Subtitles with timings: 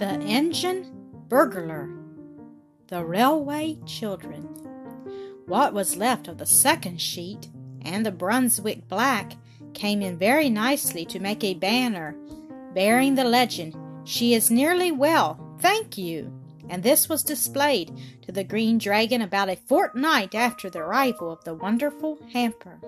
[0.00, 0.86] The Engine
[1.28, 1.90] Burglar
[2.88, 4.44] The Railway Children
[5.44, 7.50] What was left of the second sheet
[7.82, 9.34] and the Brunswick black
[9.74, 12.16] came in very nicely to make a banner
[12.72, 16.32] bearing the legend, She is nearly well, thank you.
[16.70, 21.44] And this was displayed to the Green Dragon about a fortnight after the arrival of
[21.44, 22.80] the wonderful hamper.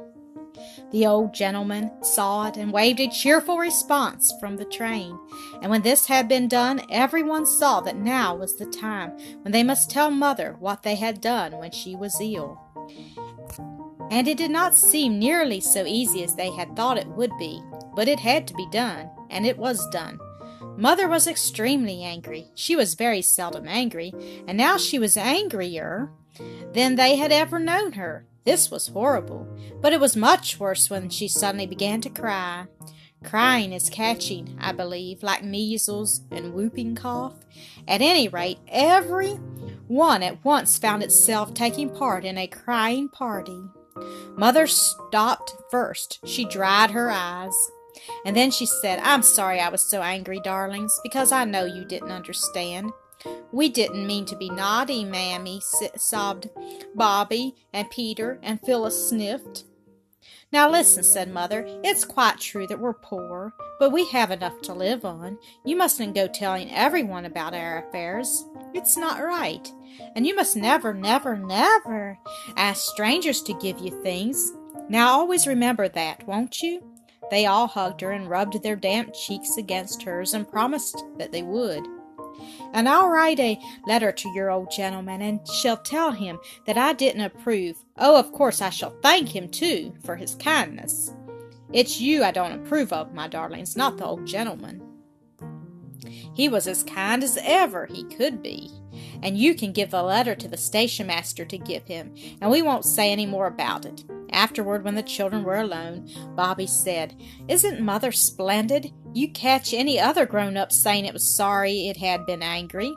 [0.91, 5.19] The old gentleman saw it and waved a cheerful response from the train.
[5.61, 9.13] And when this had been done, everyone saw that now was the time
[9.43, 12.61] when they must tell mother what they had done when she was ill.
[14.11, 17.63] And it did not seem nearly so easy as they had thought it would be,
[17.95, 20.19] but it had to be done, and it was done.
[20.77, 22.49] Mother was extremely angry.
[22.55, 24.13] She was very seldom angry,
[24.47, 26.11] and now she was angrier
[26.73, 28.27] than they had ever known her.
[28.45, 29.47] This was horrible,
[29.81, 32.67] but it was much worse when she suddenly began to cry.
[33.23, 37.35] Crying is catching, I believe, like measles and whooping cough.
[37.87, 39.35] At any rate, every
[39.87, 43.63] one at once found itself taking part in a crying party.
[44.37, 46.19] Mother stopped first.
[46.25, 47.71] She dried her eyes.
[48.25, 51.85] And then she said, I'm sorry I was so angry, darlings, because I know you
[51.85, 52.93] didn't understand.
[53.53, 55.61] We didn't mean to be naughty, Mammy,
[55.97, 56.49] sobbed
[56.95, 59.65] Bobby, and Peter, and Phyllis sniffed.
[60.53, 64.75] Now listen, said Mother, it's quite true that we're poor, but we have enough to
[64.75, 65.39] live on.
[65.65, 68.45] You mustn't go telling everyone about our affairs.
[68.75, 69.71] It's not right.
[70.15, 72.19] And you must never, never, never
[72.57, 74.53] ask strangers to give you things.
[74.91, 76.92] Now always remember that, won't you?
[77.31, 81.43] They all hugged her and rubbed their damp cheeks against hers and promised that they
[81.43, 81.87] would.
[82.73, 86.93] And I'll write a letter to your old gentleman and shall tell him that I
[86.93, 87.77] didn't approve.
[87.99, 91.15] Oh, of course, I shall thank him, too, for his kindness.
[91.73, 94.92] It's you I don't approve of, my darlings, not the old gentleman.
[96.35, 98.71] He was as kind as ever he could be.
[99.23, 102.63] And you can give the letter to the station master to give him, and we
[102.63, 104.05] won't say any more about it.
[104.33, 107.15] Afterward, when the children were alone, Bobby said,
[107.49, 108.93] Isn't Mother splendid?
[109.13, 112.93] You catch any other grown up saying it was sorry it had been angry.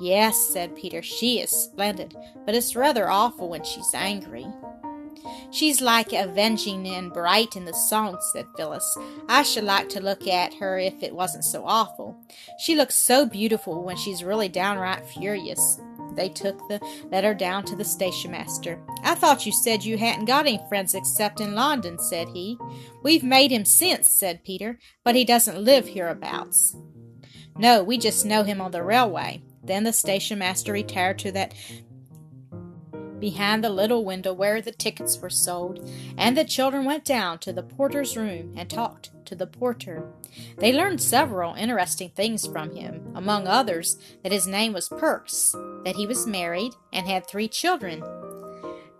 [0.00, 4.46] Yes, said Peter, she is splendid, but it's rather awful when she's angry.
[5.50, 8.96] She's like avenging and bright in the song, said Phyllis.
[9.28, 12.16] I should like to look at her if it wasn't so awful.
[12.58, 15.80] She looks so beautiful when she's really downright furious.
[16.14, 18.80] They took the letter down to the station master.
[19.02, 22.58] I thought you said you hadn't got any friends except in London, said he.
[23.02, 26.76] We've made him since, said Peter, but he doesn't live hereabouts.
[27.56, 29.42] No, we just know him on the railway.
[29.62, 31.54] Then the station master retired to that
[33.20, 37.52] behind the little window where the tickets were sold, and the children went down to
[37.52, 40.04] the porter's room and talked to the porter.
[40.58, 45.54] They learned several interesting things from him, among others, that his name was Perks,
[45.84, 48.02] that he was married and had three children,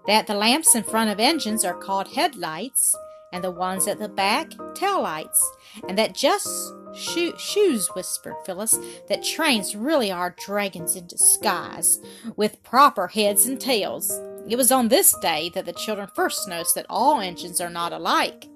[0.06, 2.94] that the lamps in front of engines are called headlights,
[3.32, 5.50] and the ones at the back tail lights,
[5.88, 12.00] and that just Sho- shoes, whispered Phyllis, that trains really are dragons in disguise,
[12.36, 14.10] with proper heads and tails.
[14.48, 17.92] It was on this day that the children first noticed that all engines are not
[17.92, 18.48] alike.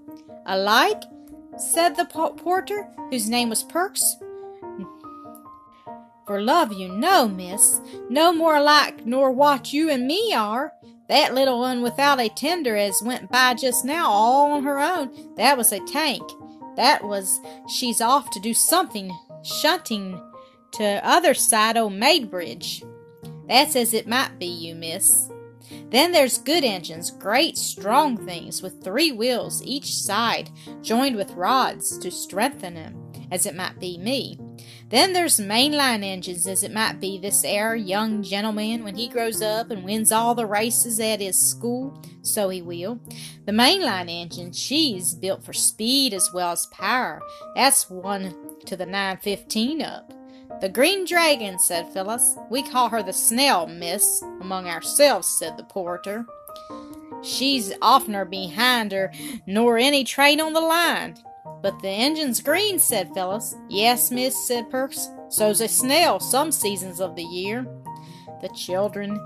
[0.47, 1.03] Alike?
[1.57, 4.17] said the porter, whose name was Perks.
[6.27, 10.73] For love you know, miss, no more alike nor what you and me are.
[11.09, 15.35] That little one without a tender as went by just now all on her own,
[15.37, 16.23] that was a tank.
[16.77, 20.21] That was she's off to do something shunting
[20.73, 22.83] to other side o' Maidbridge.
[23.47, 25.31] That's as it might be, you miss.
[25.91, 30.51] Then there's good engines, great strong things with three wheels each side,
[30.83, 34.39] joined with rods to strengthen 'em, as it might be me.
[34.95, 39.43] Then there's mainline engines, as it might be this air young gentleman when he grows
[39.43, 43.01] up and wins all the races at his school, so he will.
[43.45, 47.21] The mainline engine, she's built for speed as well as power.
[47.57, 48.37] That's one
[48.67, 50.13] to the 915 up.
[50.61, 52.37] The Green Dragon, said Phyllis.
[52.49, 56.25] We call her the Snail, miss, among ourselves, said the porter.
[57.21, 59.11] She's oftener behind her
[59.45, 61.17] nor any train on the line.
[61.65, 63.57] But the engine's green, said Phyllis.
[63.71, 65.09] Yes, miss, said Perks.
[65.31, 67.67] So's a snail some seasons of the year.
[68.43, 69.19] The children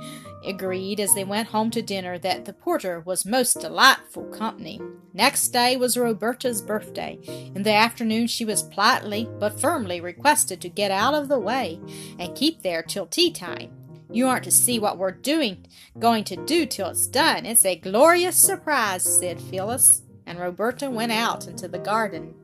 [0.47, 4.81] agreed as they went home to dinner that the porter was most delightful company.
[5.13, 7.19] Next day was Roberta's birthday.
[7.57, 11.81] In the afternoon she was politely but firmly requested to get out of the way
[12.21, 13.73] and keep there till tea time.
[14.13, 15.67] You aren't to see what we're doing
[15.99, 17.47] going to do till it's done.
[17.47, 22.35] It's a glorious surprise, said Phyllis, and Roberta went out into the garden.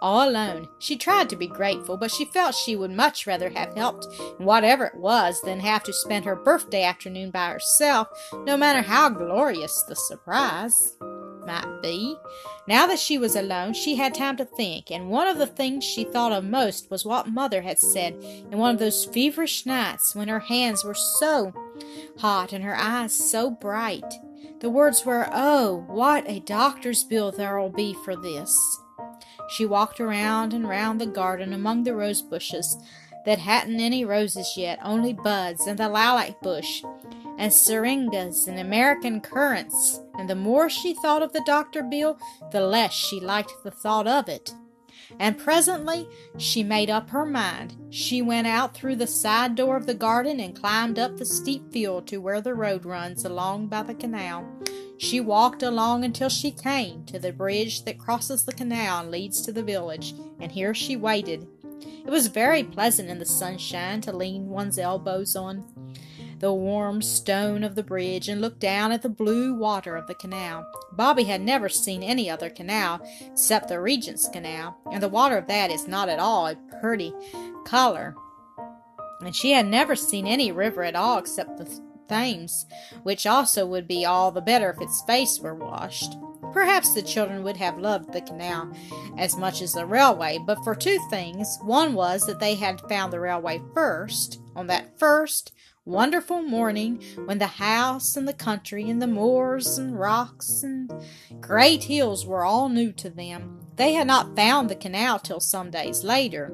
[0.00, 0.68] all alone.
[0.78, 4.06] She tried to be grateful, but she felt she would much rather have helped
[4.38, 8.08] in whatever it was than have to spend her birthday afternoon by herself,
[8.44, 10.96] no matter how glorious the surprise
[11.46, 12.16] might be.
[12.68, 15.84] Now that she was alone, she had time to think, and one of the things
[15.84, 18.14] she thought of most was what Mother had said
[18.50, 21.52] in one of those feverish nights when her hands were so
[22.18, 24.14] hot and her eyes so bright.
[24.60, 28.80] The words were, Oh, what a doctor's bill there'll be for this.
[29.48, 32.76] She walked around and round the garden among the rose bushes
[33.24, 36.82] that hadn't any roses yet, only buds, and the lilac bush,
[37.38, 42.18] and syringas and American currants, and the more she thought of the doctor bill,
[42.52, 44.54] the less she liked the thought of it.
[45.18, 47.74] And presently she made up her mind.
[47.90, 51.72] She went out through the side door of the garden and climbed up the steep
[51.72, 54.46] field to where the road runs along by the canal.
[54.98, 59.42] She walked along until she came to the bridge that crosses the canal and leads
[59.42, 61.46] to the village, and here she waited.
[61.82, 65.64] It was very pleasant in the sunshine to lean one's elbows on
[66.38, 70.14] the warm stone of the bridge and looked down at the blue water of the
[70.14, 70.66] canal.
[70.92, 73.00] Bobby had never seen any other canal
[73.30, 77.12] except the Regent's Canal, and the water of that is not at all a pretty
[77.64, 78.14] color.
[79.20, 82.66] And she had never seen any river at all except the Thames,
[83.02, 86.16] which also would be all the better if its face were washed.
[86.52, 88.72] Perhaps the children would have loved the canal
[89.18, 91.58] as much as the railway, but for two things.
[91.62, 95.52] One was that they had found the railway first, on that first
[95.86, 100.92] wonderful morning when the house and the country and the moors and rocks and
[101.40, 103.60] great hills were all new to them.
[103.76, 106.52] They had not found the canal till some days later.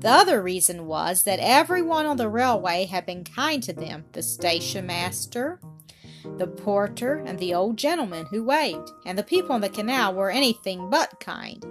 [0.00, 4.22] The other reason was that everyone on the railway had been kind to them the
[4.22, 5.60] station master,
[6.38, 10.30] the porter, and the old gentleman who waved, and the people on the canal were
[10.30, 11.64] anything but kind.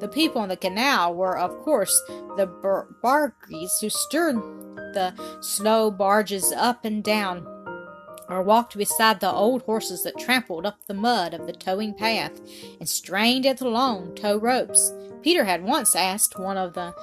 [0.00, 2.00] The people on the canal were, of course,
[2.36, 4.36] the bar- bargees who stirred
[4.94, 7.46] the snow barges up and down,
[8.28, 12.40] or walked beside the old horses that trampled up the mud of the towing path
[12.78, 14.92] and strained at the long tow ropes.
[15.22, 16.94] Peter had once asked one of the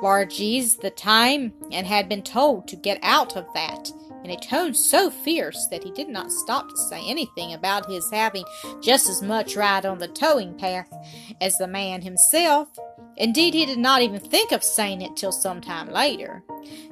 [0.00, 3.90] bargees the time and had been told to get out of that
[4.24, 8.10] in a tone so fierce that he did not stop to say anything about his
[8.10, 8.44] having
[8.82, 10.92] just as much right on the towing path
[11.40, 12.68] as the man himself.
[13.16, 16.42] Indeed, he did not even think of saying it till some time later.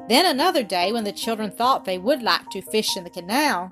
[0.09, 3.71] Then another day, when the children thought they would like to fish in the canal,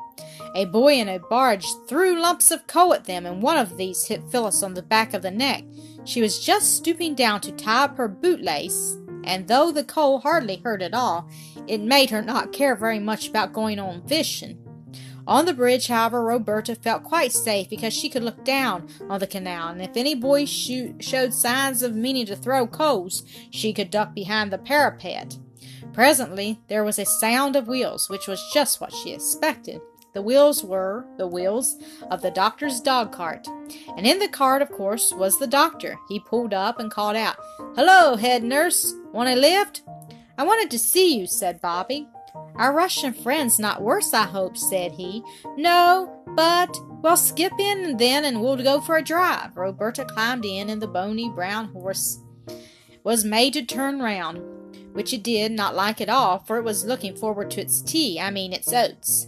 [0.54, 4.06] a boy in a barge threw lumps of coal at them, and one of these
[4.06, 5.64] hit Phyllis on the back of the neck.
[6.04, 10.56] She was just stooping down to tie up her bootlace, and though the coal hardly
[10.56, 11.28] hurt at all,
[11.66, 14.58] it made her not care very much about going on fishing.
[15.26, 19.26] On the bridge, however, Roberta felt quite safe because she could look down on the
[19.26, 24.14] canal, and if any boy showed signs of meaning to throw coals, she could duck
[24.14, 25.38] behind the parapet.
[25.94, 29.80] Presently, there was a sound of wheels, which was just what she expected.
[30.14, 31.76] The wheels were the wheels
[32.10, 33.48] of the doctor's dog cart,
[33.96, 35.98] and in the cart, of course, was the doctor.
[36.08, 37.36] He pulled up and called out,
[37.74, 38.94] Hello, head nurse.
[39.12, 39.82] Want a lift?
[40.38, 42.08] I wanted to see you, said Bobby.
[42.54, 45.24] Our Russian friend's not worse, I hope, said he.
[45.56, 49.56] No, but, well, skip in then and we'll go for a drive.
[49.56, 52.20] Roberta climbed in, and the bony brown horse
[53.02, 54.38] was made to turn round,
[54.92, 58.20] which it did not like at all, for it was looking forward to its tea,
[58.20, 59.26] I mean its oats.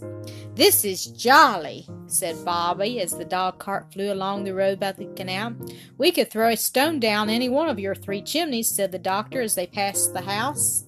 [0.57, 5.05] This is jolly, said Bobby as the dog cart flew along the road by the
[5.15, 5.53] canal.
[5.99, 9.39] We could throw a stone down any one of your three chimneys, said the doctor
[9.39, 10.85] as they passed the house.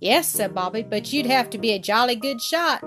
[0.00, 2.82] Yes, said Bobby, but you'd have to be a jolly good shot.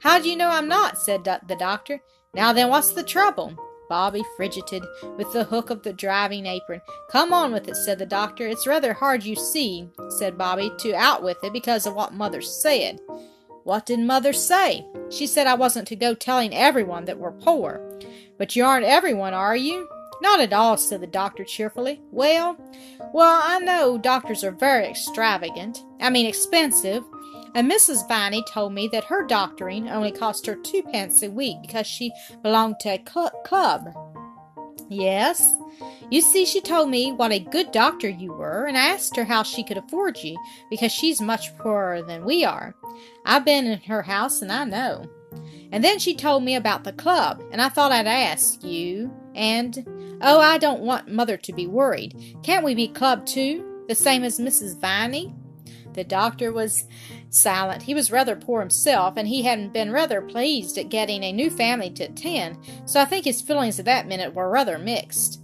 [0.00, 0.96] How do you know I'm not?
[0.96, 2.00] said the doctor.
[2.34, 3.52] Now then, what's the trouble?
[3.88, 4.84] Bobby fidgeted
[5.16, 6.82] with the hook of the driving apron.
[7.10, 8.46] Come on with it, said the doctor.
[8.46, 12.42] It's rather hard, you see, said Bobby, to out with it because of what Mother
[12.42, 13.00] said.
[13.64, 14.86] What did Mother say?
[15.10, 17.98] She said I wasn't to go telling everyone that we're poor.
[18.36, 19.88] But you aren't everyone, are you?
[20.20, 22.00] Not at all, said the doctor cheerfully.
[22.10, 22.58] Well,
[23.12, 25.82] well, I know doctors are very extravagant.
[26.00, 27.04] I mean expensive.
[27.54, 28.06] And Mrs.
[28.06, 32.12] Viney told me that her doctoring only cost her two pence a week because she
[32.42, 33.88] belonged to a cl- club.
[34.88, 35.56] Yes.
[36.10, 39.24] You see, she told me what a good doctor you were, and I asked her
[39.24, 40.38] how she could afford you,
[40.70, 42.74] because she's much poorer than we are.
[43.24, 45.08] I've been in her house, and I know.
[45.72, 49.12] And then she told me about the club, and I thought I'd ask you.
[49.34, 49.84] And,
[50.22, 52.38] oh, I don't want Mother to be worried.
[52.44, 54.78] Can't we be club too, the same as Mrs.
[54.78, 55.34] Viney?
[55.94, 56.84] The doctor was
[57.30, 57.82] silent.
[57.82, 61.50] He was rather poor himself, and he hadn't been rather pleased at getting a new
[61.50, 65.40] family to attend, so I think his feelings at that minute were rather mixed.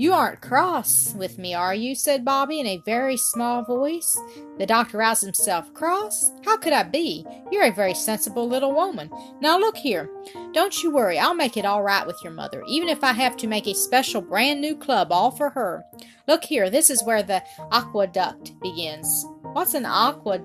[0.00, 1.96] You aren't cross with me, are you?
[1.96, 4.16] said Bobby in a very small voice.
[4.56, 5.74] The doctor roused himself.
[5.74, 6.30] Cross?
[6.44, 7.26] How could I be?
[7.50, 9.10] You're a very sensible little woman.
[9.40, 10.08] Now look here.
[10.52, 13.36] Don't you worry, I'll make it all right with your mother, even if I have
[13.38, 15.84] to make a special brand new club all for her.
[16.28, 19.26] Look here, this is where the aqueduct begins.
[19.58, 20.38] What's an aqua?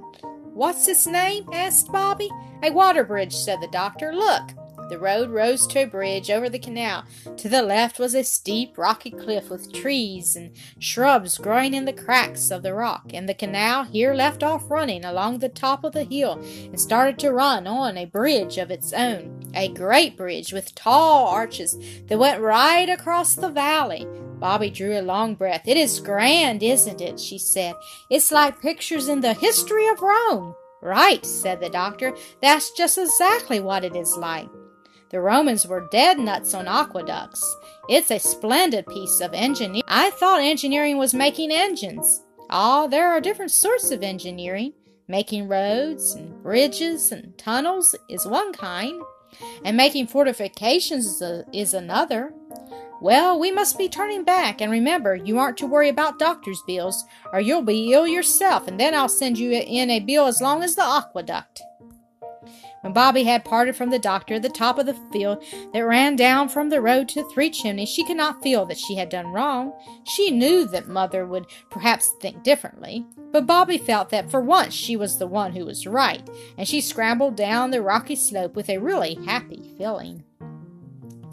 [0.56, 1.48] What's his name?
[1.54, 2.32] asked Bobby.
[2.64, 4.12] A water bridge, said the doctor.
[4.12, 4.56] Look.
[4.90, 7.06] The road rose to a bridge over the canal.
[7.38, 11.94] To the left was a steep, rocky cliff with trees and shrubs growing in the
[11.94, 15.94] cracks of the rock, and the canal here left off running along the top of
[15.94, 16.34] the hill
[16.66, 19.40] and started to run on a bridge of its own.
[19.56, 24.08] A great bridge with tall arches that went right across the valley.
[24.40, 25.68] Bobby drew a long breath.
[25.68, 27.20] It is grand, isn't it?
[27.20, 27.76] she said.
[28.10, 30.56] It's like pictures in the history of Rome.
[30.82, 32.14] Right, said the doctor.
[32.42, 34.50] That's just exactly what it is like.
[35.14, 37.56] The Romans were dead nuts on aqueducts.
[37.88, 39.84] It's a splendid piece of engineering.
[39.88, 42.24] I thought engineering was making engines.
[42.50, 44.74] Ah, there are different sorts of engineering.
[45.08, 49.00] Making roads and bridges and tunnels is one kind,
[49.64, 52.34] and making fortifications is, a, is another.
[53.00, 57.06] Well, we must be turning back, and remember, you aren't to worry about doctor's bills,
[57.32, 60.64] or you'll be ill yourself, and then I'll send you in a bill as long
[60.64, 61.62] as the aqueduct.
[62.84, 66.18] When Bobby had parted from the doctor at the top of the field that ran
[66.18, 69.28] down from the road to Three Chimneys, she could not feel that she had done
[69.28, 69.72] wrong.
[70.06, 74.98] She knew that Mother would perhaps think differently, but Bobby felt that for once she
[74.98, 78.80] was the one who was right, and she scrambled down the rocky slope with a
[78.80, 80.26] really happy feeling.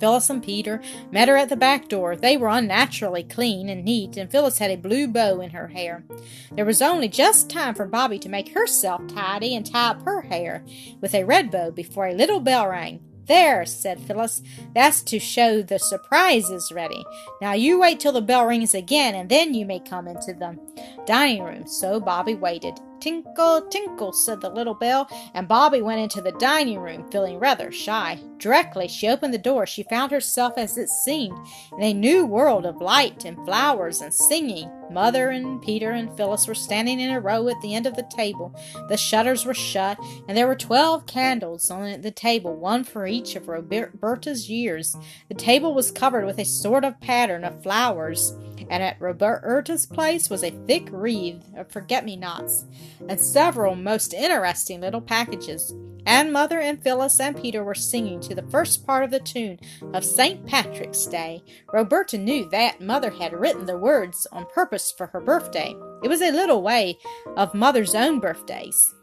[0.00, 0.80] Phyllis and Peter
[1.12, 2.16] met her at the back door.
[2.16, 6.04] They were unnaturally clean and neat, and Phyllis had a blue bow in her hair.
[6.52, 10.23] There was only just time for Bobby to make herself tidy and tie up her
[10.23, 10.64] hair
[11.00, 13.00] with a red bow before a little bell rang.
[13.26, 14.42] There, said Phyllis,
[14.75, 17.04] that's to show the surprise is ready.
[17.40, 20.59] Now you wait till the bell rings again, and then you may come into the
[21.07, 21.69] dining room.
[21.69, 22.80] So Bobby waited.
[23.00, 27.73] Tinkle, tinkle, said the little bell, and Bobby went into the dining room, feeling rather
[27.73, 28.19] shy.
[28.38, 31.38] Directly she opened the door, she found herself, as it seemed,
[31.78, 34.71] in a new world of light and flowers and singing.
[34.90, 38.09] Mother and Peter and Phyllis were standing in a row at the end of the
[38.14, 38.54] table.
[38.88, 43.37] The shutters were shut, and there were twelve candles on the table, one for each
[43.37, 44.97] of Roberta's years.
[45.28, 48.35] The table was covered with a sort of pattern of flowers
[48.70, 52.64] and at Roberta's place was a thick wreath of forget me nots,
[53.09, 55.75] and several most interesting little packages.
[56.06, 59.59] And Mother and Phyllis and Peter were singing to the first part of the tune
[59.92, 60.47] of St.
[60.47, 61.42] Patrick's Day.
[61.73, 65.75] Roberta knew that Mother had written the words on purpose for her birthday.
[66.02, 66.99] It was a little way
[67.37, 68.94] of Mother's own birthdays.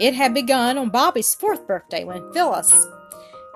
[0.00, 2.72] It had begun on Bobby's fourth birthday when Phyllis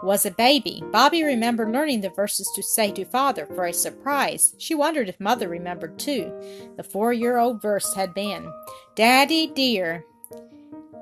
[0.02, 0.82] was a baby.
[0.92, 4.54] Bobby remembered learning the verses to say to Father for a surprise.
[4.58, 6.32] She wondered if Mother remembered too.
[6.76, 8.50] The four year old verse had been
[8.94, 10.04] Daddy dear,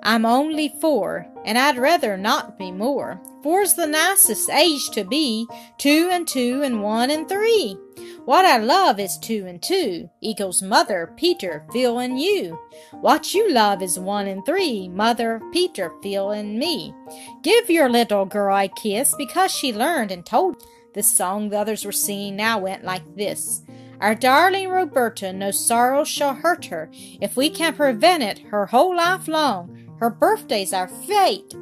[0.02, 3.20] I'm only four, and I'd rather not be more.
[3.42, 5.46] Four's the nicest age to be,
[5.78, 7.76] two and two and one and three.
[8.24, 12.58] What I love is two and two, equals mother, Peter, Phil, and you.
[12.92, 16.94] What you love is one and three, mother, Peter, Phil, and me.
[17.42, 20.62] Give your little girl a kiss because she learned and told.
[20.94, 23.62] The song the others were singing now went like this.
[24.00, 28.96] Our darling Roberta, no sorrow shall hurt her if we can prevent it her whole
[28.96, 29.87] life long.
[29.98, 31.54] Her birthday's our fate.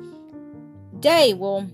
[1.00, 1.68] Day will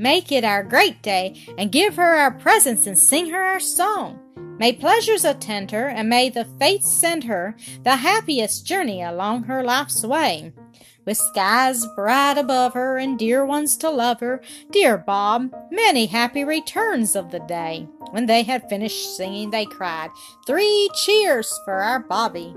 [0.00, 4.20] Make it our great day, and give her our presents and sing her our song.
[4.58, 9.64] May pleasures attend her, and may the fates send her the happiest journey along her
[9.64, 10.52] life's way.
[11.04, 14.40] With skies bright above her and dear ones to love her,
[14.70, 17.88] dear Bob, many happy returns of the day.
[18.10, 20.10] When they had finished singing, they cried,
[20.46, 22.54] Three cheers for our Bobby!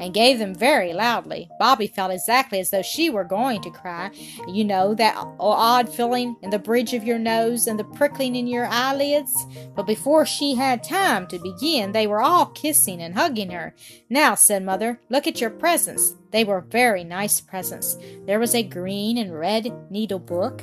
[0.00, 1.48] And gave them very loudly.
[1.58, 4.10] Bobby felt exactly as though she were going to cry.
[4.48, 8.46] You know, that odd feeling in the bridge of your nose and the prickling in
[8.46, 9.46] your eyelids?
[9.74, 13.74] But before she had time to begin, they were all kissing and hugging her.
[14.08, 16.14] Now, said Mother, look at your presents.
[16.30, 17.96] They were very nice presents.
[18.26, 20.62] There was a green and red needle book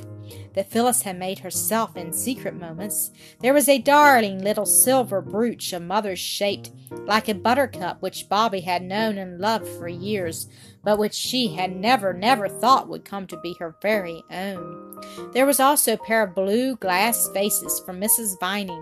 [0.54, 3.10] that Phyllis had made herself in secret moments.
[3.40, 8.60] There was a darling little silver brooch of mother's shaped like a buttercup which Bobby
[8.60, 10.48] had known and loved for years,
[10.84, 15.00] but which she had never, never thought would come to be her very own.
[15.32, 18.38] There was also a pair of blue glass vases from Mrs.
[18.38, 18.80] Viney.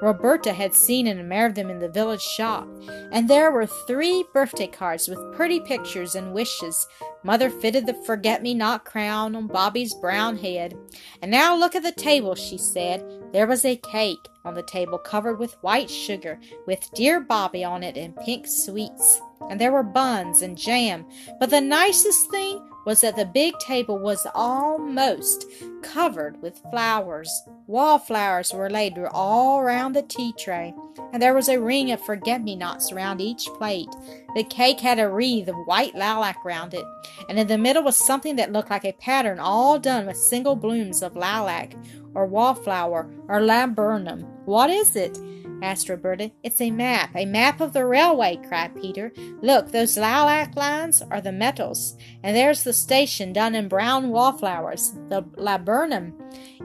[0.00, 2.66] Roberta had seen and admired them in the village shop,
[3.12, 6.88] and there were three birthday cards with pretty pictures and wishes.
[7.22, 10.74] Mother fitted the forget-me-not crown on Bobby's brown head.
[11.20, 13.04] And now look at the table, she said.
[13.32, 17.82] There was a cake, on the table covered with white sugar, with Dear Bobby on
[17.82, 19.20] it and pink sweets.
[19.50, 21.06] And there were buns and jam.
[21.38, 25.46] But the nicest thing was that the big table was almost
[25.82, 27.30] covered with flowers.
[27.66, 30.74] Wallflowers were laid all round the tea tray,
[31.12, 33.88] and there was a ring of forget me nots around each plate.
[34.34, 36.84] The cake had a wreath of white lilac round it,
[37.28, 40.56] and in the middle was something that looked like a pattern all done with single
[40.56, 41.74] blooms of lilac,
[42.14, 44.20] or wallflower, or laburnum.
[44.44, 45.18] What is it?
[45.62, 46.30] Asked Roberta.
[46.42, 49.12] It's a map, a map of the railway, cried Peter.
[49.40, 54.92] Look, those lilac lines are the metals, and there's the station done in brown wallflowers.
[55.08, 56.14] The laburnum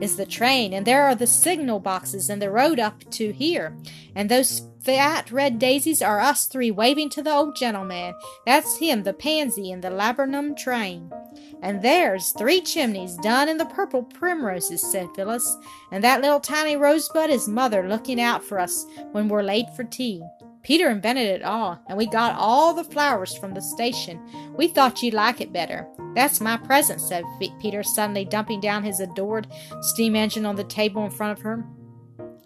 [0.02, 3.78] is the train, and there are the signal boxes and the road up to here,
[4.16, 8.14] and those fat red daisies are us three waving to the old gentleman.
[8.46, 11.12] That's him, the pansy, in the laburnum train.
[11.62, 15.58] And there's three chimneys done in the purple primroses, said Phyllis.
[15.92, 19.84] And that little tiny rosebud is mother looking out for us when we're late for
[19.84, 20.24] tea.
[20.64, 24.22] Peter invented it all, and we got all the flowers from the station.
[24.56, 25.86] We thought you'd like it better.
[26.16, 27.26] That's my present, said
[27.60, 29.48] Peter, suddenly dumping down his adored
[29.82, 31.66] steam engine on the table in front of her.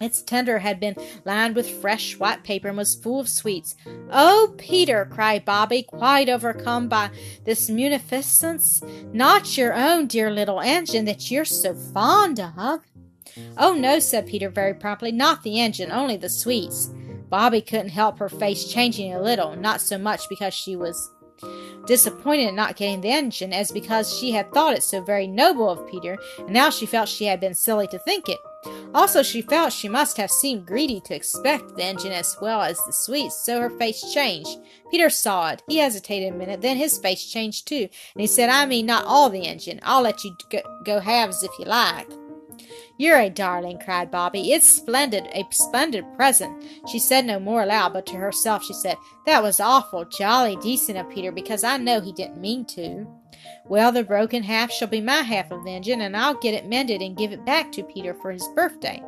[0.01, 3.75] Its tender had been lined with fresh white paper and was full of sweets.
[4.09, 7.11] Oh, Peter, cried Bobby, quite overcome by
[7.45, 8.81] this munificence.
[9.13, 12.81] Not your own dear little engine that you're so fond of.
[13.57, 16.89] Oh, no, said Peter very promptly, not the engine, only the sweets.
[17.29, 21.09] Bobby couldn't help her face changing a little, not so much because she was
[21.85, 25.69] disappointed at not getting the engine as because she had thought it so very noble
[25.69, 28.39] of Peter, and now she felt she had been silly to think it.
[28.93, 32.77] Also, she felt she must have seemed greedy to expect the engine as well as
[32.85, 34.59] the sweets, so her face changed.
[34.91, 35.63] Peter saw it.
[35.67, 39.05] He hesitated a minute, then his face changed too, and he said, I mean not
[39.05, 39.79] all the engine.
[39.83, 42.09] I'll let you go, go halves if you like.
[43.01, 44.51] You're a darling, cried Bobby.
[44.51, 46.63] It's splendid, a splendid present.
[46.87, 50.99] She said no more aloud, but to herself she said, That was awful, jolly decent
[50.99, 53.07] of Peter, because I know he didn't mean to.
[53.65, 56.67] Well, the broken half shall be my half of the engine, and I'll get it
[56.67, 59.01] mended and give it back to Peter for his birthday.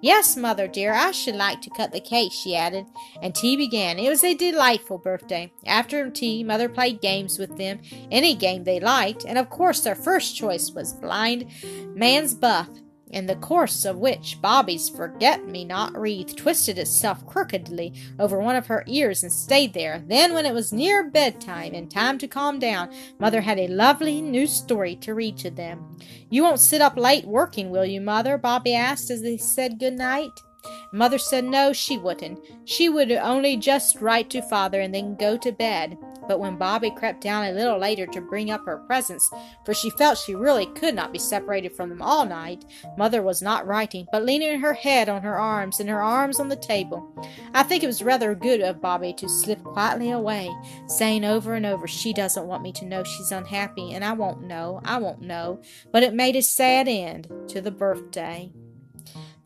[0.00, 2.86] Yes, mother dear, I should like to cut the cake, she added,
[3.22, 3.98] and tea began.
[3.98, 5.52] It was a delightful birthday.
[5.66, 7.80] After tea, mother played games with them,
[8.12, 11.50] any game they liked, and of course their first choice was blind
[11.96, 12.68] man's buff,
[13.12, 18.56] in the course of which Bobby's forget me not wreath twisted itself crookedly over one
[18.56, 20.02] of her ears and stayed there.
[20.06, 24.20] Then, when it was near bedtime and time to calm down, Mother had a lovely
[24.20, 25.98] new story to read to them.
[26.30, 28.38] You won't sit up late working, will you, Mother?
[28.38, 30.40] Bobby asked as they said good night.
[30.92, 32.38] Mother said no, she wouldn't.
[32.64, 35.96] She would only just write to Father and then go to bed.
[36.28, 39.28] But when Bobby crept down a little later to bring up her presents,
[39.64, 42.64] for she felt she really could not be separated from them all night,
[42.96, 46.48] Mother was not writing, but leaning her head on her arms and her arms on
[46.48, 47.12] the table.
[47.54, 50.50] I think it was rather good of Bobby to slip quietly away,
[50.86, 54.42] saying over and over, She doesn't want me to know she's unhappy, and I won't
[54.42, 55.60] know, I won't know.
[55.90, 58.52] But it made a sad end to the birthday.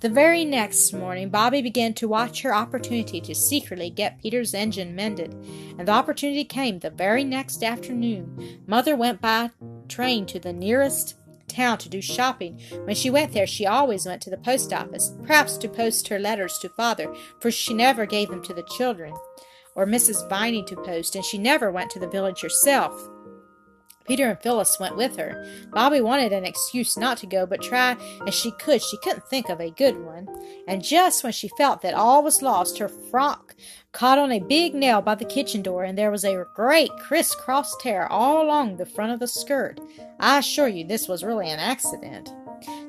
[0.00, 4.94] The very next morning, Bobby began to watch her opportunity to secretly get Peter's engine
[4.94, 5.32] mended,
[5.78, 8.60] and the opportunity came the very next afternoon.
[8.66, 9.52] Mother went by
[9.88, 11.14] train to the nearest
[11.48, 12.60] town to do shopping.
[12.84, 16.18] When she went there, she always went to the post office, perhaps to post her
[16.18, 19.14] letters to father, for she never gave them to the children,
[19.74, 20.28] or Mrs.
[20.28, 23.08] Viney to post, and she never went to the village herself.
[24.06, 25.46] Peter and Phyllis went with her.
[25.72, 29.48] Bobby wanted an excuse not to go, but try as she could, she couldn't think
[29.48, 30.28] of a good one.
[30.68, 33.54] And just when she felt that all was lost, her frock
[33.92, 37.74] caught on a big nail by the kitchen door, and there was a great crisscross
[37.80, 39.80] tear all along the front of the skirt.
[40.20, 42.30] I assure you this was really an accident.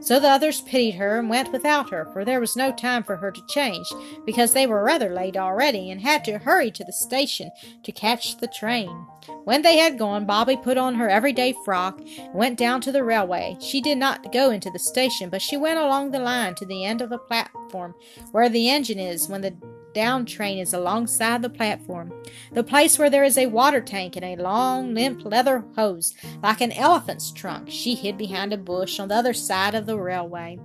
[0.08, 3.18] So the others pitied her and went without her, for there was no time for
[3.18, 3.86] her to change,
[4.26, 7.52] because they were rather late already and had to hurry to the station
[7.84, 9.06] to catch the train.
[9.44, 13.04] When they had gone, Bobby put on her everyday frock and went down to the
[13.04, 13.58] railway.
[13.60, 16.86] She did not go into the station, but she went along the line to the
[16.86, 17.94] end of the platform
[18.32, 19.58] where the engine is when the
[19.94, 22.14] down train is alongside the platform,
[22.52, 26.62] the place where there is a water tank and a long, limp leather hose, like
[26.62, 27.70] an elephant's trunk.
[27.70, 30.60] She hid behind a bush on the other side of the railway.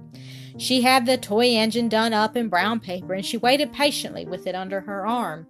[0.59, 4.47] She had the toy engine done up in brown paper, and she waited patiently with
[4.47, 5.47] it under her arm.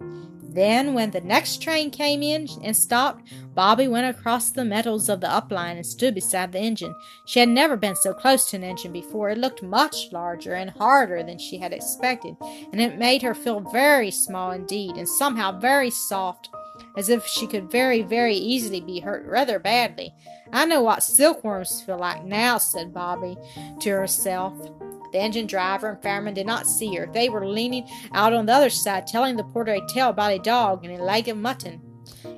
[0.53, 5.19] Then, when the next train came in and stopped, Bobby went across the metals of
[5.19, 6.93] the upline and stood beside the engine.
[7.25, 9.31] She had never been so close to an engine before.
[9.31, 12.35] It looked much larger and harder than she had expected,
[12.71, 16.49] and it made her feel very small indeed, and somehow very soft,
[16.97, 20.13] as if she could very, very easily be hurt rather badly.
[20.51, 23.37] I know what silkworms feel like now, said Bobby
[23.79, 24.53] to herself.
[25.13, 27.05] The engine driver and fireman did not see her.
[27.05, 30.39] They were leaning out on the other side, telling the porter a tale about a
[30.39, 31.81] dog and a leg of mutton.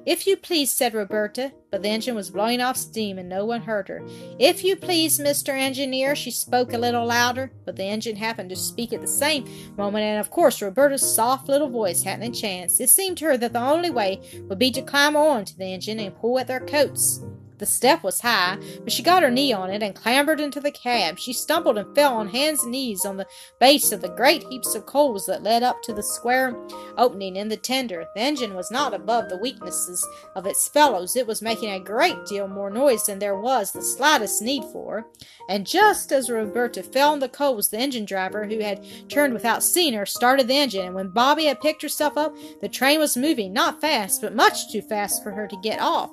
[0.06, 3.62] If you please, said Roberta, but the engine was blowing off steam and no one
[3.62, 4.06] heard her.
[4.38, 5.50] If you please, Mr.
[5.50, 9.48] Engineer, she spoke a little louder, but the engine happened to speak at the same
[9.78, 12.80] moment, and of course Roberta's soft little voice hadn't a chance.
[12.80, 15.66] It seemed to her that the only way would be to climb on to the
[15.66, 17.22] engine and pull at their coats.
[17.58, 20.72] The step was high, but she got her knee on it and clambered into the
[20.72, 21.18] cab.
[21.18, 23.28] She stumbled and fell on hands and knees on the
[23.60, 26.56] base of the great heaps of coals that led up to the square
[26.98, 28.06] opening in the tender.
[28.16, 31.16] The engine was not above the weaknesses of its fellows.
[31.16, 35.06] It was making a great deal more noise than there was the slightest need for.
[35.48, 39.64] And just as Roberta fell on the coals, the engine driver, who had turned without
[39.64, 40.86] seeing her, started the engine.
[40.88, 44.72] And when Bobby had picked herself up, the train was moving, not fast, but much
[44.72, 46.12] too fast for her to get off.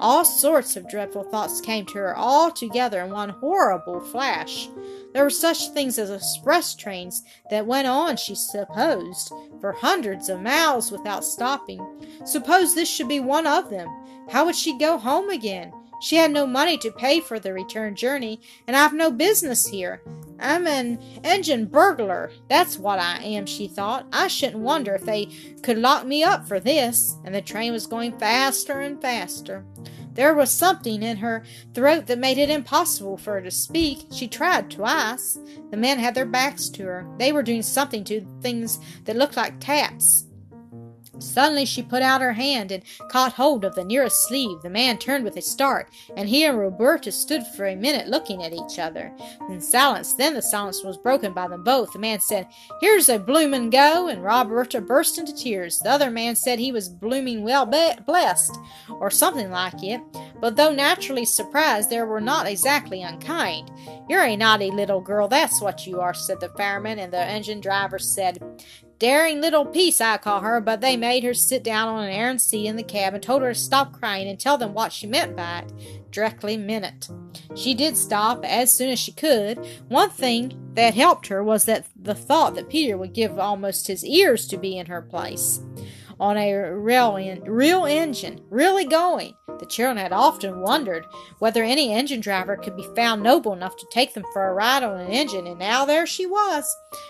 [0.00, 4.70] All sorts of dreadful thoughts came to her all together in one horrible flash.
[5.12, 10.40] There were such things as express trains that went on, she supposed, for hundreds of
[10.40, 11.84] miles without stopping.
[12.24, 13.88] Suppose this should be one of them.
[14.30, 15.72] How would she go home again?
[16.00, 20.02] She had no money to pay for the return journey, and I've no business here.
[20.40, 22.32] I'm an engine burglar.
[22.48, 24.06] That's what I am, she thought.
[24.12, 25.26] I shouldn't wonder if they
[25.62, 27.16] could lock me up for this.
[27.24, 29.64] And the train was going faster and faster.
[30.14, 34.06] There was something in her throat that made it impossible for her to speak.
[34.10, 35.38] She tried twice.
[35.70, 37.06] The men had their backs to her.
[37.18, 40.26] They were doing something to things that looked like taps.
[41.20, 44.62] Suddenly she put out her hand and caught hold of the nearest sleeve.
[44.62, 48.42] The man turned with a start, and he and Roberta stood for a minute looking
[48.42, 49.12] at each other.
[49.48, 51.92] In silence, then the silence was broken by them both.
[51.92, 52.48] The man said,
[52.80, 55.78] Here's a bloomin' go, and Roberta burst into tears.
[55.78, 58.56] The other man said he was blooming well be- blessed,
[58.88, 60.00] or something like it,
[60.40, 63.70] but though naturally surprised, they were not exactly unkind.
[64.08, 67.60] You're a naughty little girl, that's what you are, said the fireman, and the engine
[67.60, 68.38] driver said,
[69.00, 72.38] Daring little piece, I call her, but they made her sit down on an iron
[72.38, 75.06] seat in the cab and told her to stop crying and tell them what she
[75.06, 76.12] meant by it.
[76.12, 77.08] Directly minute.
[77.56, 79.66] She did stop as soon as she could.
[79.88, 84.04] One thing that helped her was that the thought that Peter would give almost his
[84.04, 85.62] ears to be in her place
[86.20, 89.34] on a real, real engine, really going.
[89.58, 91.06] The children had often wondered
[91.38, 94.82] whether any engine driver could be found noble enough to take them for a ride
[94.82, 96.64] on an engine, and now there she was.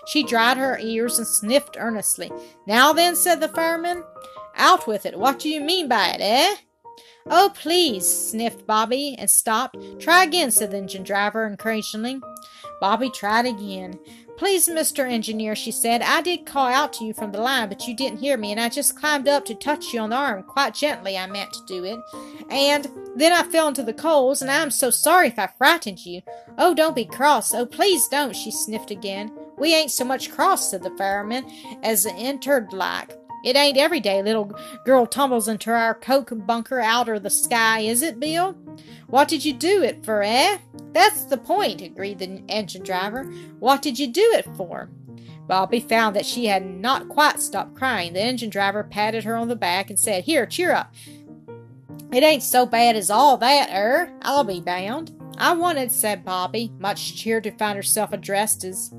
[0.06, 2.30] She dried her ears and sniffed earnestly.
[2.66, 4.04] Now then, said the fireman,
[4.56, 5.18] out with it.
[5.18, 6.54] What do you mean by it, eh?
[7.26, 9.76] Oh, please, sniffed Bobby and stopped.
[10.00, 12.20] Try again, said the engine driver encouragingly.
[12.80, 13.98] Bobby tried again.
[14.40, 15.06] Please, Mr.
[15.06, 18.20] Engineer, she said, I did call out to you from the line, but you didn't
[18.20, 20.44] hear me, and I just climbed up to touch you on the arm.
[20.44, 21.98] Quite gently, I meant to do it.
[22.48, 26.22] And then I fell into the coals, and I'm so sorry if I frightened you.
[26.56, 27.52] Oh, don't be cross.
[27.52, 29.30] Oh, please don't, she sniffed again.
[29.58, 31.44] We ain't so much cross, said the fireman,
[31.82, 33.19] as entered like.
[33.44, 34.52] It ain't every day little
[34.84, 38.52] girl tumbles into our coke bunker outer the sky, is it, Bill?
[39.06, 40.58] What did you do it for, eh?
[40.92, 43.24] That's the point, agreed the engine driver.
[43.58, 44.90] What did you do it for?
[45.46, 48.12] Bobby found that she had not quite stopped crying.
[48.12, 50.94] The engine driver patted her on the back and said, Here, cheer up.
[52.12, 55.12] It ain't so bad as all that, er, I'll be bound.
[55.38, 58.92] I wanted, said Bobby, much cheered to find herself addressed as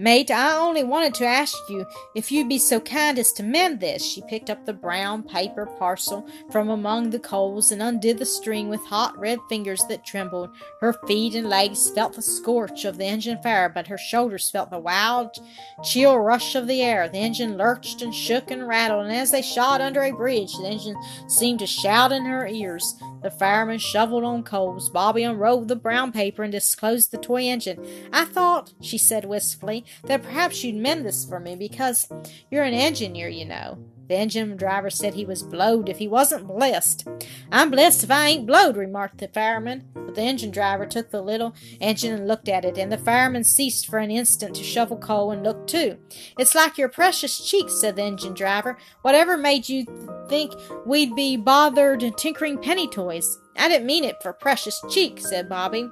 [0.00, 1.84] Mate, I only wanted to ask you
[2.14, 4.02] if you'd be so kind as to mend this.
[4.02, 8.70] She picked up the brown paper parcel from among the coals and undid the string
[8.70, 10.48] with hot red fingers that trembled.
[10.80, 14.70] Her feet and legs felt the scorch of the engine fire, but her shoulders felt
[14.70, 15.36] the wild,
[15.84, 17.06] chill rush of the air.
[17.06, 20.68] The engine lurched and shook and rattled, and as they shot under a bridge, the
[20.68, 20.96] engine
[21.28, 22.94] seemed to shout in her ears.
[23.22, 24.88] The fireman shoveled on coals.
[24.88, 27.86] Bobby unrolled the brown paper and disclosed the toy engine.
[28.14, 32.08] I thought, she said wistfully, that perhaps you'd mend this for me because
[32.50, 33.78] you're an engineer, you know.
[34.10, 37.06] The engine driver said he was blowed if he wasn't blessed.
[37.52, 39.84] I'm blessed if I ain't blowed, remarked the fireman.
[39.94, 43.44] But the engine driver took the little engine and looked at it, and the fireman
[43.44, 45.96] ceased for an instant to shovel coal and look too.
[46.40, 48.76] It's like your precious cheeks, said the engine driver.
[49.02, 49.86] Whatever made you
[50.28, 53.38] think we'd be bothered tinkering penny toys?
[53.56, 55.88] I didn't mean it for precious cheeks, said Bobby.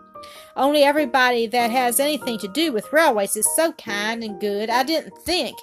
[0.56, 4.82] Only everybody that has anything to do with railways is so kind and good, I
[4.82, 5.56] didn't think.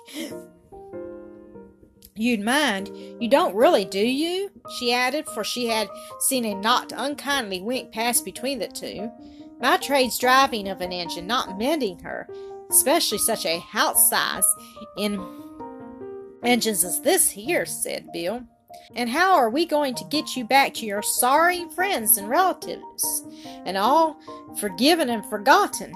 [2.18, 2.92] You'd mind.
[3.20, 4.50] You don't really, do you?
[4.78, 5.90] she added, for she had
[6.20, 9.12] seen a not unkindly wink pass between the two.
[9.60, 12.28] My trade's driving of an engine, not mending her,
[12.70, 14.46] especially such a house size
[14.98, 15.22] in
[16.44, 18.44] engines as this here, said Bill.
[18.96, 23.24] And how are we going to get you back to your sorry friends and relatives,
[23.66, 24.20] and all
[24.60, 25.94] forgiven and forgotten?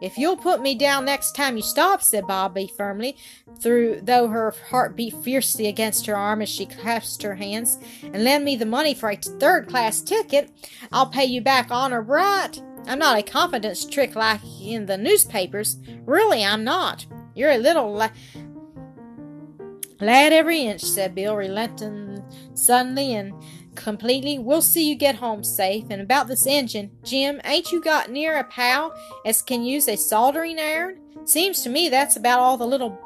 [0.00, 3.16] If you'll put me down next time you stop, said Bobby firmly,
[3.60, 8.22] through though her heart beat fiercely against her arm as she clasped her hands, and
[8.22, 10.50] lend me the money for a third class ticket,
[10.92, 12.60] I'll pay you back honor bright.
[12.86, 15.78] I'm not a confidence trick like in the newspapers.
[16.04, 17.06] Really, I'm not.
[17.34, 18.10] You're a little la-
[20.00, 22.05] lad every inch, said Bill, relenting
[22.54, 23.34] suddenly and
[23.74, 24.38] completely.
[24.38, 25.84] We'll see you get home safe.
[25.90, 29.96] And about this engine, Jim, ain't you got near a pal as can use a
[29.96, 31.00] soldering iron?
[31.24, 32.98] Seems to me that's about all the little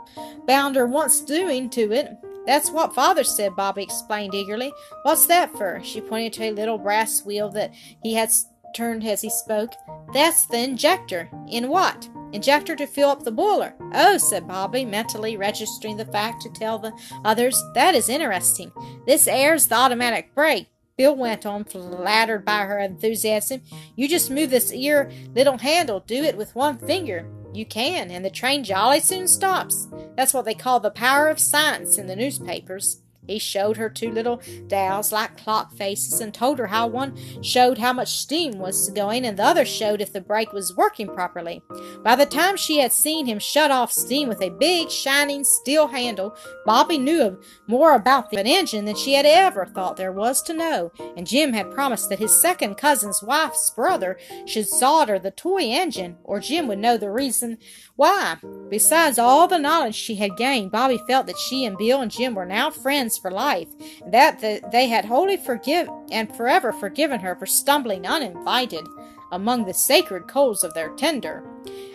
[0.46, 2.10] bounder wants doing to it.
[2.46, 4.72] That's what father said, Bobby explained eagerly.
[5.02, 5.80] What's that for?
[5.84, 8.30] She pointed to a little brass wheel that he had
[8.74, 9.72] turned as he spoke.
[10.12, 11.28] That's the injector.
[11.48, 12.08] In what?
[12.32, 13.74] Injector to fill up the boiler.
[13.92, 16.92] Oh, said Bobby, mentally registering the fact to tell the
[17.24, 17.62] others.
[17.74, 18.72] That is interesting.
[19.06, 20.68] This air's the automatic brake.
[20.96, 23.62] Bill went on, flattered by her enthusiasm.
[23.96, 26.00] You just move this ear little handle.
[26.00, 27.26] Do it with one finger.
[27.52, 29.88] You can, and the train jolly soon stops.
[30.16, 33.00] That's what they call the power of science in the newspapers.
[33.30, 37.78] He showed her two little dials like clock faces and told her how one showed
[37.78, 41.62] how much steam was going and the other showed if the brake was working properly.
[42.02, 45.86] By the time she had seen him shut off steam with a big, shining steel
[45.86, 46.34] handle,
[46.66, 50.90] Bobby knew more about the engine than she had ever thought there was to know,
[51.16, 56.16] and Jim had promised that his second cousin's wife's brother should solder the toy engine,
[56.24, 57.58] or Jim would know the reason
[58.00, 58.38] why.
[58.70, 62.34] Besides all the knowledge she had gained, Bobby felt that she and Bill and Jim
[62.34, 63.68] were now friends for life,
[64.02, 64.40] and that
[64.72, 68.86] they had wholly forgiven and forever forgiven her for stumbling uninvited
[69.32, 71.44] among the sacred coals of their tender.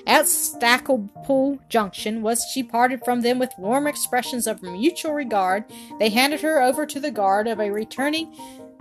[0.05, 5.65] At Stacklepool Junction, was she parted from them with warm expressions of mutual regard,
[5.97, 8.31] they handed her over to the guard of a returning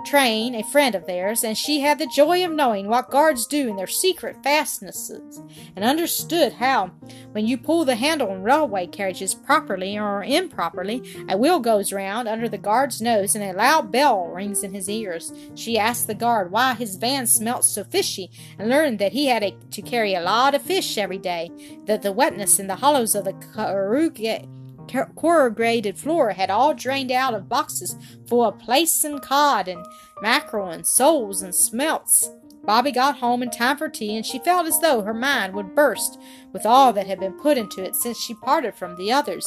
[0.05, 3.69] train, a friend of theirs, and she had the joy of knowing what guards do
[3.69, 5.41] in their secret fastnesses,
[5.75, 6.89] and understood how,
[7.33, 12.29] when you pull the handle on railway carriages properly or improperly, a wheel goes round
[12.29, 15.33] under the guard's nose and a loud bell rings in his ears.
[15.55, 19.43] She asked the guard why his van smelt so fishy, and learned that he had
[19.43, 21.51] a, to carry a lot of fish every day,
[21.87, 24.47] that the wetness in the hollows of the corrugate
[25.17, 29.85] corrugated floor had all drained out of boxes full of plaice and cod and
[30.23, 32.31] mackerel and soles and smelts.
[32.65, 35.75] Bobby got home in time for tea, and she felt as though her mind would
[35.75, 36.19] burst
[36.53, 39.47] with all that had been put into it since she parted from the others.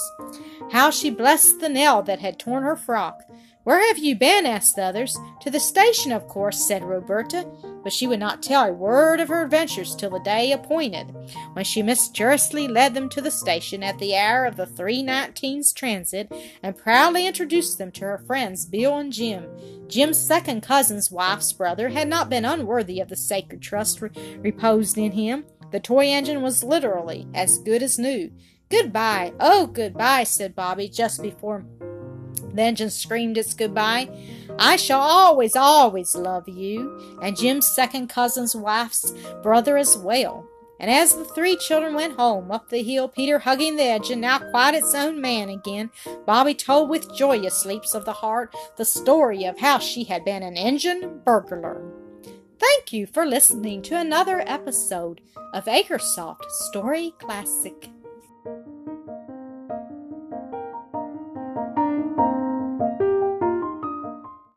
[0.71, 3.23] How she blessed the nail that had torn her frock!
[3.67, 4.45] Where have you been?
[4.45, 5.19] asked the others.
[5.41, 7.45] To the station, of course, said Roberta,
[7.83, 11.13] but she would not tell a word of her adventures till the day appointed,
[11.51, 16.31] when she mysteriously led them to the station at the hour of the 319's transit
[16.63, 19.45] and proudly introduced them to her friends Bill and Jim.
[19.89, 24.97] Jim's second cousin's wife's brother had not been unworthy of the sacred trust re- reposed
[24.97, 25.43] in him.
[25.73, 28.31] The toy engine was literally as good as new.
[28.69, 31.65] Goodbye, oh, goodbye, said Bobby just before
[32.57, 34.09] the engine screamed its goodbye.
[34.59, 40.47] I shall always, always love you, and Jim's second cousin's wife's brother as well.
[40.79, 44.37] And as the three children went home up the hill, Peter hugging the engine, now
[44.37, 45.89] quite its own man again,
[46.25, 50.43] Bobby told with joyous leaps of the heart the story of how she had been
[50.43, 51.81] an engine burglar.
[52.59, 55.21] Thank you for listening to another episode
[55.53, 57.89] of Acresoft Story Classic.